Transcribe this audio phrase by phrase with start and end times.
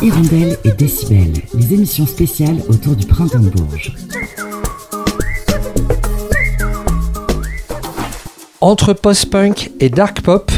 [0.00, 3.92] Hirondelle et Décibel, les émissions spéciales autour du printemps de Bourges.
[8.60, 10.52] Entre post-punk et dark pop,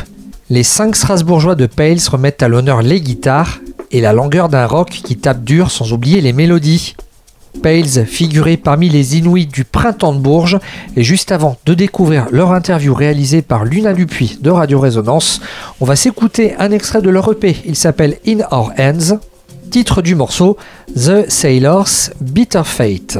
[0.50, 3.60] les cinq Strasbourgeois de Pales remettent à l'honneur les guitares
[3.90, 6.94] et la longueur d'un rock qui tape dur sans oublier les mélodies.
[7.62, 10.58] Pales figurait parmi les Inuits du printemps de Bourges
[10.96, 15.40] et juste avant de découvrir leur interview réalisée par Luna Dupuis de Radio Résonance,
[15.80, 17.56] on va s'écouter un extrait de leur EP.
[17.64, 19.18] Il s'appelle In Our Hands,
[19.70, 20.56] titre du morceau
[20.94, 23.18] The Sailors Bitter Fate.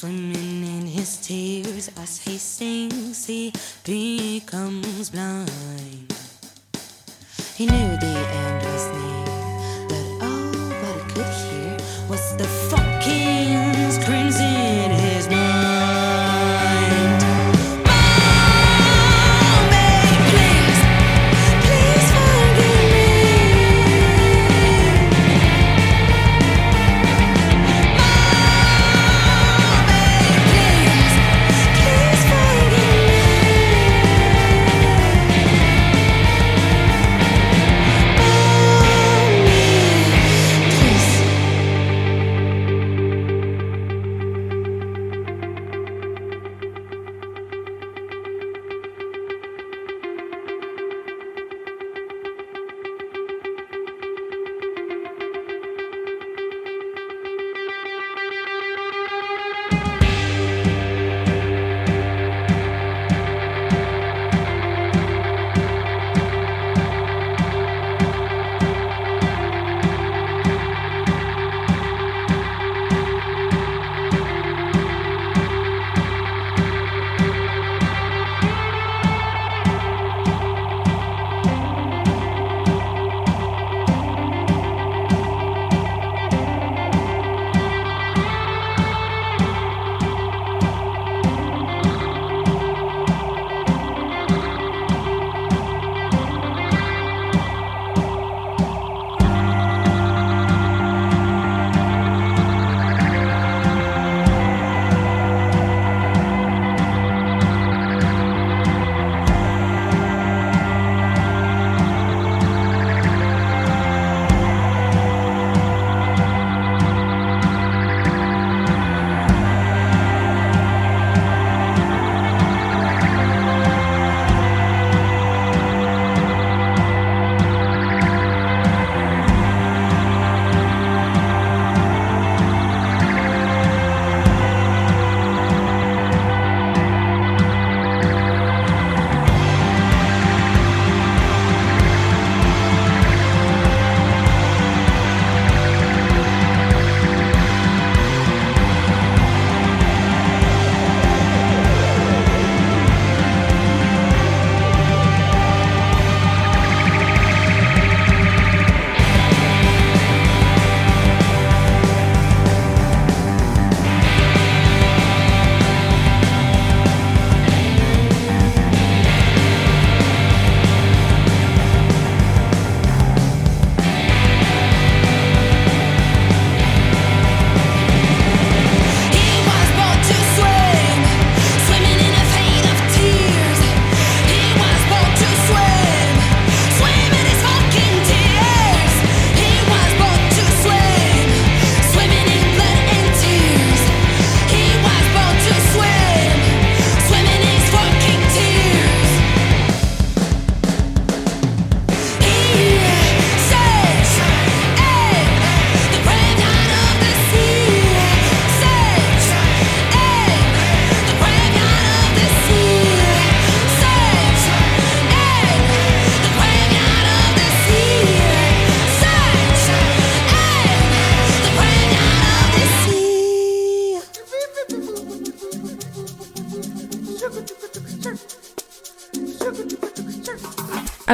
[0.00, 3.52] Swimming in his tears as he sings he
[3.84, 6.14] becomes blind.
[7.54, 8.99] He knew the end was near.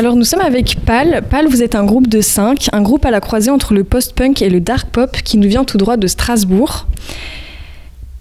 [0.06, 1.24] Alors nous sommes avec PAL.
[1.28, 4.40] PAL, vous êtes un groupe de 5, un groupe à la croisée entre le post-punk
[4.40, 6.86] et le dark pop qui nous vient tout droit de Strasbourg.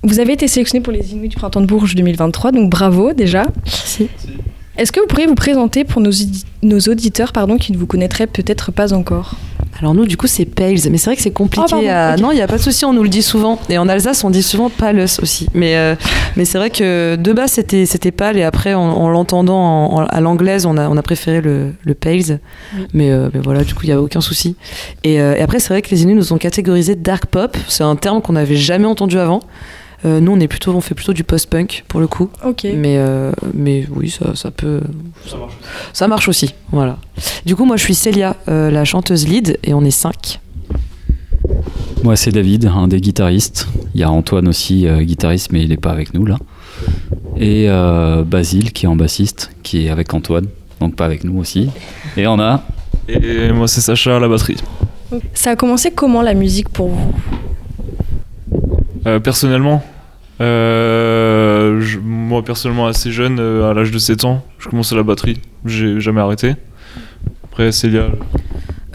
[0.01, 3.43] Vous avez été sélectionné pour les Inuits du Printemps de Bourges 2023, donc bravo déjà.
[3.67, 4.09] Merci.
[4.79, 6.09] Est-ce que vous pourriez vous présenter pour nos,
[6.63, 9.35] nos auditeurs pardon, qui ne vous connaîtraient peut-être pas encore?
[9.80, 11.66] Alors nous, du coup, c'est Pales, mais c'est vrai que c'est compliqué.
[11.68, 12.13] Oh, pardon, à...
[12.16, 12.22] ok.
[12.22, 13.60] Non, il n'y a pas de souci, on nous le dit souvent.
[13.69, 15.48] Et en Alsace, on dit souvent Pales aussi.
[15.54, 15.95] Mais, euh,
[16.38, 19.95] mais c'est vrai que de base, c'était c'était Pale, et après, en, en l'entendant en-
[20.01, 22.39] en- à l'anglaise, on a, on a préféré le, le Pales.
[22.77, 22.88] Oui.
[22.94, 24.56] Mais, euh, mais voilà, du coup, il n'y a aucun souci.
[25.04, 27.57] Et, euh, et après, c'est vrai que les Inuits nous ont catégorisé Dark Pop.
[27.68, 29.42] C'est un terme qu'on n'avait jamais entendu avant.
[30.03, 32.30] Euh, nous, on, est plutôt, on fait plutôt du post-punk, pour le coup.
[32.44, 32.63] Ok.
[32.63, 34.81] Mais, euh, mais oui, ça, ça peut.
[35.94, 36.97] Ça marche aussi, voilà.
[37.45, 40.39] Du coup, moi, je suis Célia, euh, la chanteuse lead, et on est cinq.
[42.03, 43.68] Moi, c'est David, un des guitaristes.
[43.95, 46.38] Il y a Antoine aussi, euh, guitariste, mais il n'est pas avec nous là.
[47.38, 50.45] Et euh, Basile, qui est en bassiste, qui est avec Antoine,
[50.80, 51.69] donc pas avec nous aussi.
[52.15, 52.63] Et on a.
[53.07, 54.57] Et moi, c'est Sacha la batterie.
[55.33, 57.13] Ça a commencé comment la musique pour vous?
[59.06, 59.84] Euh, personnellement,
[60.42, 65.04] euh, je- moi, personnellement, assez jeune, euh, à l'âge de 7 ans, je commençais la
[65.04, 65.40] batterie.
[65.66, 66.56] J'ai jamais arrêté.
[67.44, 68.07] Après, Célia.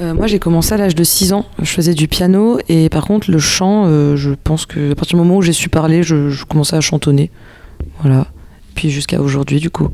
[0.00, 1.46] Euh, moi, j'ai commencé à l'âge de 6 ans.
[1.60, 5.16] Je faisais du piano, et par contre, le chant, euh, je pense que à partir
[5.18, 7.30] du moment où j'ai su parler, je, je commençais à chantonner.
[8.02, 8.26] Voilà.
[8.74, 9.88] Puis jusqu'à aujourd'hui, du coup.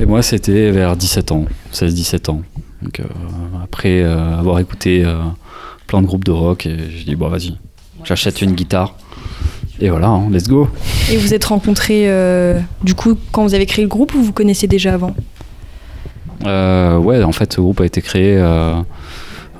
[0.00, 2.42] Et moi, c'était vers 17 ans, 16-17 ans.
[2.82, 3.04] Donc, euh,
[3.62, 5.18] après euh, avoir écouté euh,
[5.86, 7.58] plein de groupes de rock, et j'ai dit, bon, vas-y,
[8.04, 8.94] j'achète une guitare.
[9.80, 10.68] Et voilà, hein, let's go.
[11.10, 14.32] Et vous êtes rencontrés euh, du coup quand vous avez créé le groupe ou vous
[14.32, 15.14] connaissiez déjà avant?
[16.46, 18.74] Euh, ouais, en fait, ce groupe a été créé euh,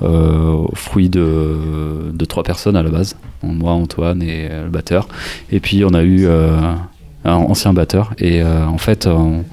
[0.03, 3.15] euh, au fruit de, de trois personnes à la base.
[3.43, 5.07] Moi, Antoine et euh, le batteur.
[5.51, 6.77] Et puis, on a eu un
[7.25, 8.13] ancien batteur.
[8.19, 9.43] Et en fait, on,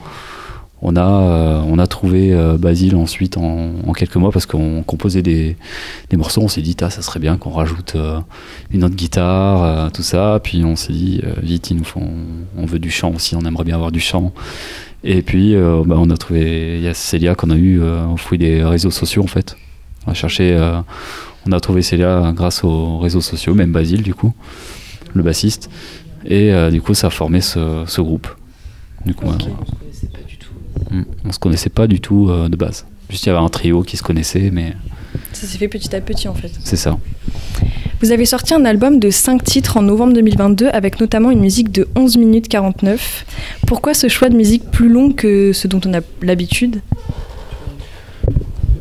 [0.82, 4.82] on a, euh, on a trouvé euh, Basile ensuite en, en quelques mois parce qu'on
[4.82, 5.56] composait des,
[6.10, 6.42] des morceaux.
[6.42, 8.18] On s'est dit, Ah, ça serait bien qu'on rajoute euh,
[8.72, 10.40] une autre guitare, tout ça.
[10.42, 13.42] Puis on s'est dit, vite, il nous faut, on, on veut du chant aussi, on
[13.42, 14.32] aimerait bien avoir du chant.
[15.04, 18.06] Et puis, euh, bah, on a trouvé, il y a Célia qu'on a eu euh,
[18.06, 19.56] au fruit des réseaux sociaux en fait.
[20.06, 20.80] On a cherché, euh,
[21.46, 24.32] on a trouvé Célia grâce aux réseaux sociaux, même Basile du coup,
[25.14, 25.70] le bassiste.
[26.24, 28.28] Et du coup, ça a formé ce, ce groupe.
[29.04, 29.26] Du coup.
[31.24, 32.84] On se connaissait pas du tout euh, de base.
[33.10, 34.74] Juste il y avait un trio qui se connaissait, mais
[35.32, 36.50] Ça s'est fait petit à petit en fait.
[36.64, 36.98] c'est ça.
[38.00, 41.70] Vous avez sorti un album de 5 titres en novembre 2022 avec notamment une musique
[41.70, 43.26] de 11 minutes 49.
[43.66, 46.80] Pourquoi ce choix de musique plus long que ce dont on a l'habitude?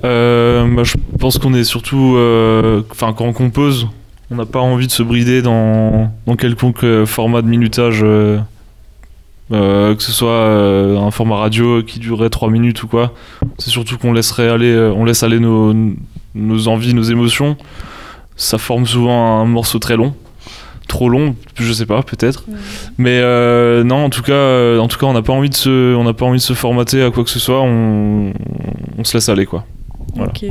[0.03, 2.15] Euh, bah, je pense qu'on est surtout.
[2.15, 3.87] euh, Enfin, quand on compose,
[4.31, 7.99] on n'a pas envie de se brider dans, dans quelconque format de minutage.
[8.03, 8.39] euh,
[9.51, 13.13] euh, que ce soit euh, un format radio qui durerait 3 minutes ou quoi.
[13.57, 15.73] C'est surtout qu'on laisserait aller, euh, on laisse aller nos,
[16.35, 17.57] nos envies, nos émotions.
[18.35, 20.13] Ça forme souvent un morceau très long.
[20.87, 22.45] Trop long, je sais pas, peut-être.
[22.97, 23.21] Mais
[23.83, 26.13] non, en tout cas, en tout cas, on n'a pas envie de se, on n'a
[26.13, 27.61] pas envie de se formater à quoi que ce soit.
[27.61, 28.33] On,
[28.97, 29.65] on se laisse aller, quoi.
[30.15, 30.31] Voilà.
[30.31, 30.45] Ok.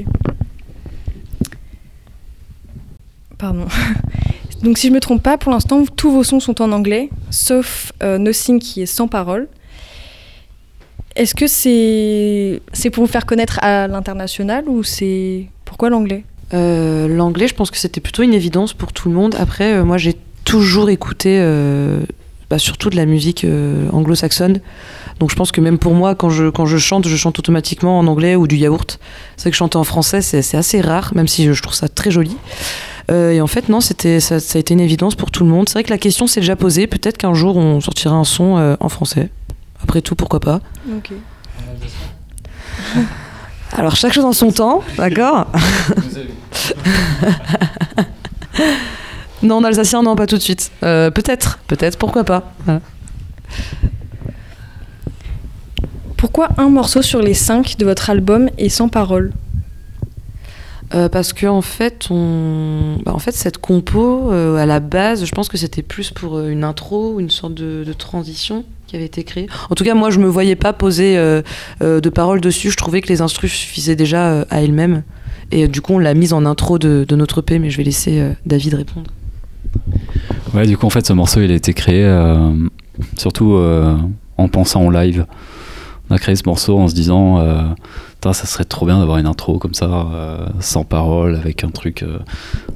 [3.36, 3.66] Pardon.
[4.62, 7.92] Donc si je me trompe pas, pour l'instant, tous vos sons sont en anglais, sauf
[8.02, 9.48] euh, Nothing qui est sans parole.
[11.16, 16.24] Est-ce que c'est c'est pour vous faire connaître à l'international ou c'est pourquoi l'anglais?
[16.52, 19.36] Euh, L'anglais, je pense que c'était plutôt une évidence pour tout le monde.
[19.38, 22.00] Après, euh, moi, j'ai toujours écouté euh,
[22.48, 23.46] bah, surtout de la musique
[23.92, 24.60] anglo-saxonne.
[25.20, 27.98] Donc, je pense que même pour moi, quand je, quand je chante, je chante automatiquement
[27.98, 28.98] en anglais ou du yaourt.
[29.36, 32.36] C'est que chanter en français, c'est assez rare, même si je trouve ça très joli.
[33.10, 35.50] Euh, et en fait, non, c'était ça, ça a été une évidence pour tout le
[35.50, 35.68] monde.
[35.68, 36.86] C'est vrai que la question s'est déjà posée.
[36.86, 39.30] Peut-être qu'un jour, on sortira un son euh, en français.
[39.82, 40.60] Après tout, pourquoi pas
[40.94, 41.12] Ok.
[43.72, 45.46] Alors, chaque chose en son temps, d'accord
[49.42, 50.70] Non, en alsacien, non, pas tout de suite.
[50.82, 52.52] Euh, peut-être, peut-être, pourquoi pas.
[52.64, 52.80] Voilà.
[56.16, 59.32] Pourquoi un morceau sur les cinq de votre album est sans parole?
[60.92, 65.32] Euh, parce que en fait, bah, en fait, cette compo, euh, à la base, je
[65.32, 69.22] pense que c'était plus pour euh, une intro, une sorte de, transition qui avait été
[69.22, 69.46] créée.
[69.68, 71.16] En tout cas, moi, je me voyais pas poser
[71.80, 72.70] de paroles dessus.
[72.70, 75.02] Je trouvais que les instrus suffisaient déjà à elles-mêmes.
[75.50, 78.22] Et du coup, on l'a mise en intro de, notre EP, mais je vais laisser
[78.46, 79.10] David répondre.
[80.54, 82.08] Ouais, du coup, en fait, ce morceau, il a été créé
[83.18, 83.54] surtout
[84.36, 85.26] en pensant au live.
[86.08, 87.38] On a créé ce morceau en se disant,
[88.22, 92.02] ça serait trop bien d'avoir une intro comme ça, euh, sans parole, avec un truc,
[92.02, 92.18] euh,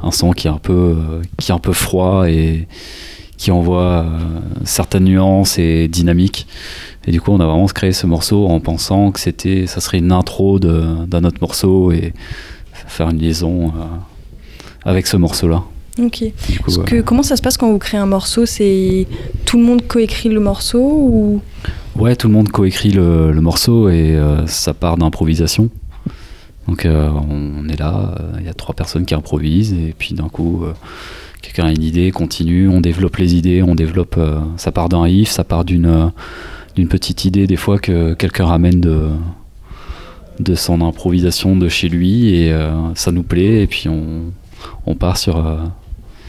[0.03, 2.67] un son qui est un peu, euh, qui est un peu froid et
[3.37, 4.07] qui envoie
[4.65, 6.47] certaines nuances et dynamiques.
[7.07, 9.99] Et du coup, on a vraiment créé ce morceau en pensant que c'était, ça serait
[9.99, 12.15] une intro d'un autre morceau et
[12.87, 13.73] faire une liaison
[14.85, 15.65] avec ce morceau-là.
[15.99, 16.25] Ok.
[16.49, 18.47] Du coup, Parce que, comment ça se passe quand vous créez un morceau?
[18.47, 19.07] C'est
[19.45, 21.41] tout le monde coécrit le morceau ou?
[21.97, 25.71] Ouais, tout le monde coécrit le, morceau et euh, ça part d'improvisation.
[26.67, 30.15] Donc euh, on est là, euh, il y a trois personnes qui improvisent et puis
[30.15, 30.65] d'un coup,
[31.41, 34.19] quelqu'un a une idée, continue, on développe les idées, on développe.
[34.57, 36.11] ça part d'un riff, ça part d'une
[36.89, 42.53] petite idée des fois que quelqu'un ramène de son improvisation de chez lui et
[42.97, 45.45] ça nous plaît et puis on, part sur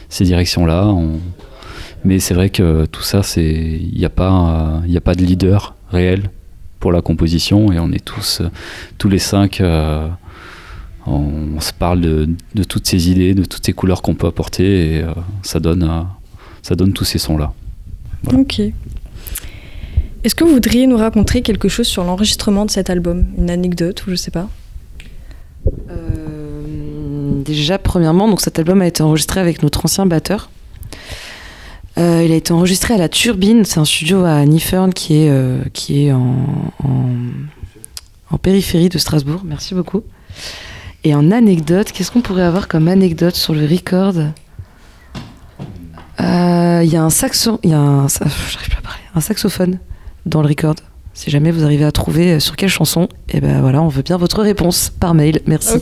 [0.09, 0.85] ces directions-là.
[0.87, 1.19] on-
[2.05, 5.23] mais c'est vrai que tout ça, c'est il n'y a pas y a pas de
[5.23, 6.29] leader réel
[6.79, 8.41] pour la composition et on est tous
[8.97, 10.07] tous les cinq euh,
[11.07, 14.27] on, on se parle de, de toutes ces idées, de toutes ces couleurs qu'on peut
[14.27, 16.01] apporter et euh, ça donne euh,
[16.61, 17.53] ça donne tous ces sons là.
[18.23, 18.39] Voilà.
[18.39, 18.61] Ok.
[20.23, 23.25] Est-ce que vous voudriez nous raconter quelque chose sur l'enregistrement de cet album?
[23.37, 24.49] Une anecdote ou je sais pas?
[25.91, 30.49] Euh, déjà, premièrement, donc cet album a été enregistré avec notre ancien batteur.
[31.97, 35.29] Euh, il a été enregistré à la Turbine, c'est un studio à Nifern qui est,
[35.29, 36.45] euh, qui est en,
[36.83, 37.05] en,
[38.31, 39.41] en périphérie de Strasbourg.
[39.45, 40.03] Merci beaucoup.
[41.05, 44.15] Et en anecdote, qu'est-ce qu'on pourrait avoir comme anecdote sur le record?
[46.19, 49.79] Euh, Il y a un saxo, il y a un, à parler, saxophone
[50.25, 50.75] dans le record.
[51.13, 54.17] Si jamais vous arrivez à trouver sur quelle chanson, et ben voilà, on veut bien
[54.17, 55.39] votre réponse par mail.
[55.45, 55.77] Merci.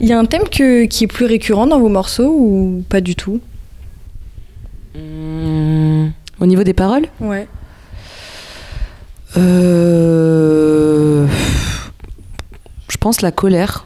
[0.00, 3.00] Il y a un thème que- qui est plus récurrent dans vos morceaux ou pas
[3.00, 3.40] du tout
[4.94, 7.46] Hum, au niveau des paroles Ouais.
[9.36, 11.26] Euh,
[12.88, 13.84] Je pense la colère.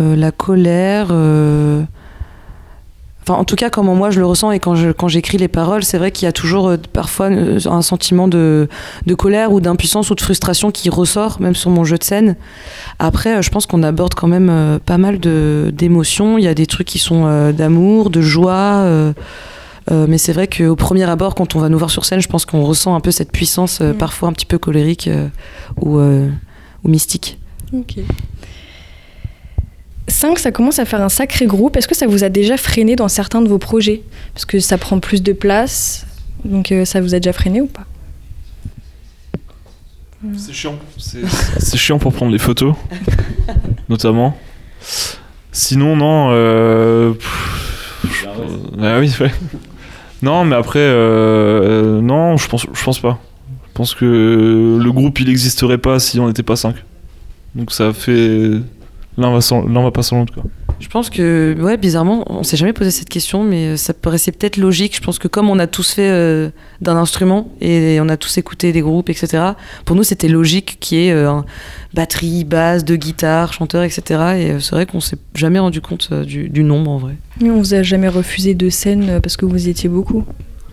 [0.00, 1.08] Euh, la colère.
[1.10, 1.82] euh,
[3.28, 5.48] Enfin, en tout cas, comment moi je le ressens et quand je- quand j'écris les
[5.48, 8.68] paroles, c'est vrai qu'il y a toujours euh, parfois euh, un sentiment de,
[9.04, 12.36] de colère ou d'impuissance ou de frustration qui ressort, même sur mon jeu de scène.
[13.00, 16.38] Après, euh, je pense qu'on aborde quand même euh, pas mal de- d'émotions.
[16.38, 18.84] Il y a des trucs qui sont d'amour, de joie.
[19.90, 22.44] mais c'est vrai qu'au premier abord, quand on va nous voir sur scène, je pense
[22.44, 23.94] qu'on ressent un peu cette puissance, Mm.
[23.94, 25.08] parfois un petit peu colérique
[25.80, 27.38] ou, ou mystique.
[27.72, 27.96] Ok.
[30.26, 31.76] 5, ça commence à faire un sacré groupe.
[31.76, 34.02] Est-ce que ça vous a déjà freiné dans certains de vos projets?
[34.34, 36.06] Parce que ça prend plus de place.
[36.44, 37.84] Donc euh, ça vous a déjà freiné ou pas?
[40.36, 40.76] C'est chiant.
[40.98, 41.20] C'est
[41.58, 42.74] c'est chiant pour prendre les photos,
[43.88, 44.36] notamment.
[45.52, 46.30] Sinon, non.
[46.32, 47.12] Euh...
[47.12, 48.26] pff,
[48.82, 49.32] Ah oui, ouais.
[50.22, 53.20] Non, mais après, euh, non, je pense, je pense pas.
[53.68, 56.74] Je pense que le groupe il n'existerait pas si on n'était pas 5.
[57.54, 58.50] Donc ça fait.
[59.18, 59.66] L'un va, sans...
[59.66, 60.44] l'un va pas sans l'autre, quoi.
[60.78, 64.30] Je pense que, ouais, bizarrement, on s'est jamais posé cette question, mais euh, ça paraissait
[64.30, 64.94] peut-être logique.
[64.94, 66.50] Je pense que comme on a tous fait euh,
[66.82, 69.42] d'un instrument et on a tous écouté des groupes, etc.,
[69.86, 71.44] pour nous c'était logique qu'il y ait euh, un
[71.94, 74.02] batterie, basse, deux guitares, chanteur, etc.
[74.10, 74.14] Et
[74.50, 77.14] euh, c'est vrai qu'on s'est jamais rendu compte euh, du, du nombre en vrai.
[77.40, 80.24] Mais On vous a jamais refusé de scène parce que vous étiez beaucoup?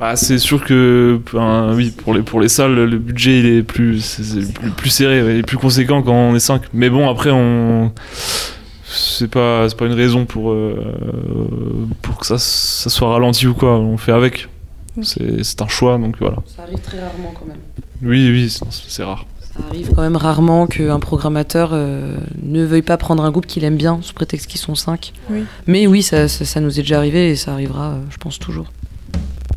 [0.03, 3.63] Bah, c'est sûr que ben, oui, pour les, pour les salles, le budget il est
[3.63, 6.61] plus, c'est- plus, plus serré, il est plus conséquent quand on est 5.
[6.73, 7.89] Mais bon, après, on.
[8.85, 10.75] C'est pas, c'est pas une raison pour, euh,
[12.01, 13.79] pour que ça, ça soit ralenti ou quoi.
[13.79, 14.49] On fait avec.
[15.03, 16.35] C'est c'est un choix, donc voilà.
[16.53, 17.57] Ça arrive très rarement quand même.
[18.01, 19.25] Oui, oui, c'est- c'est rare.
[19.41, 23.63] Ça arrive quand même rarement qu'un programmateur euh, ne veuille pas prendre un groupe qu'il
[23.63, 25.13] aime bien sous prétexte qu'ils sont cinq.
[25.29, 25.45] Oui.
[25.65, 28.37] Mais oui, ça, ça, ça nous est déjà arrivé et ça arrivera, euh, je pense,
[28.37, 28.65] toujours.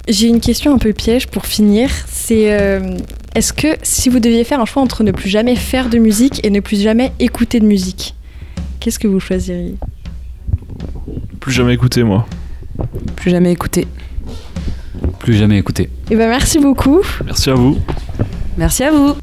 [0.08, 1.90] J'ai une question un peu piège pour finir.
[2.06, 2.96] C'est euh,
[3.34, 6.44] est-ce que si vous deviez faire un choix entre ne plus jamais faire de musique
[6.44, 8.14] et ne plus jamais écouter de musique,
[8.80, 9.74] qu'est-ce que vous choisiriez?
[11.40, 12.26] Plus jamais écouté, moi.
[13.16, 13.86] Plus jamais écouté.
[15.18, 15.90] Plus jamais écouté.
[16.10, 17.02] Eh ben merci beaucoup.
[17.24, 17.78] Merci à vous.
[18.56, 19.16] Merci à vous.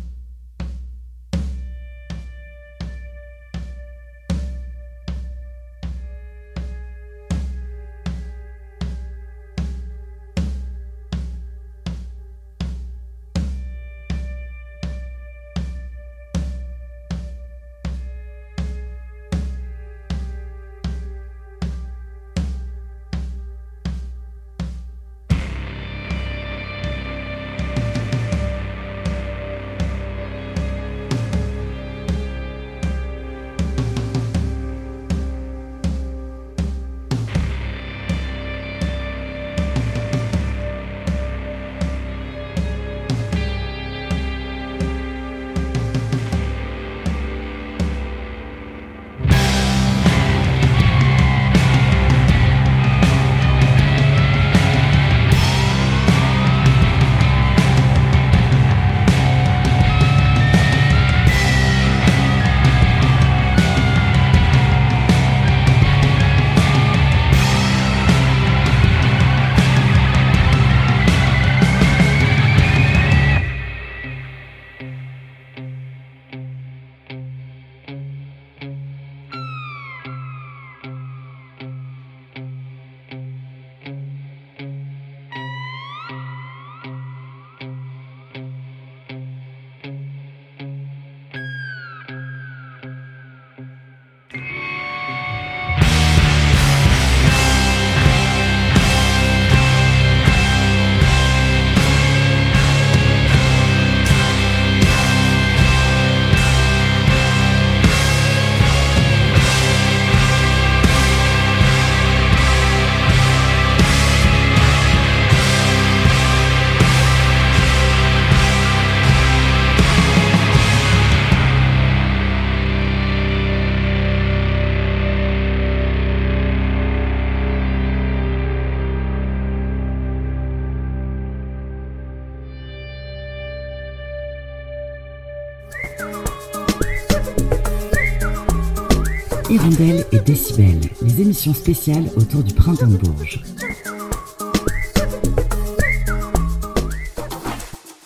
[139.50, 143.42] Hirondelle et Décibel, les émissions spéciales autour du printemps de Bourges.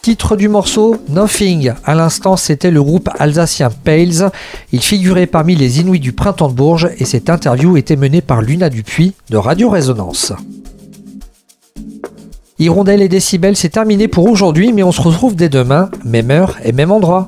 [0.08, 1.74] titre du morceau Nothing.
[1.84, 4.32] À l'instant, c'était le groupe alsacien Pales.
[4.72, 8.42] Il figurait parmi les Inuits du printemps de Bourges et cette interview était menée par
[8.42, 10.32] Luna Dupuis de Radio Résonance.
[12.58, 16.56] Hirondelle et décibels, c'est terminé pour aujourd'hui, mais on se retrouve dès demain, même heure
[16.64, 17.28] et même endroit.